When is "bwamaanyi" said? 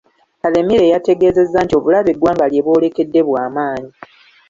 3.27-3.91